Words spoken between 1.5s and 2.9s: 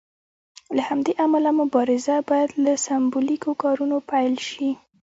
مبارزه باید له